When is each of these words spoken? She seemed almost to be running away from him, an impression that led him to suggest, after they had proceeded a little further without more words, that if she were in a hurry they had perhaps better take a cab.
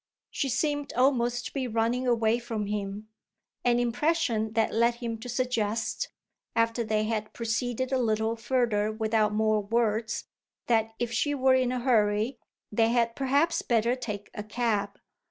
She 0.31 0.49
seemed 0.49 0.93
almost 0.93 1.45
to 1.45 1.53
be 1.53 1.67
running 1.67 2.07
away 2.07 2.39
from 2.39 2.65
him, 2.65 3.07
an 3.63 3.77
impression 3.77 4.53
that 4.53 4.73
led 4.73 4.95
him 4.95 5.19
to 5.19 5.29
suggest, 5.29 6.09
after 6.55 6.83
they 6.83 7.03
had 7.03 7.33
proceeded 7.33 7.91
a 7.91 7.99
little 8.01 8.35
further 8.35 8.91
without 8.91 9.31
more 9.31 9.61
words, 9.61 10.25
that 10.65 10.95
if 10.97 11.11
she 11.11 11.35
were 11.35 11.53
in 11.53 11.71
a 11.71 11.79
hurry 11.81 12.39
they 12.71 12.89
had 12.89 13.15
perhaps 13.15 13.61
better 13.61 13.95
take 13.95 14.31
a 14.33 14.41
cab. 14.41 14.99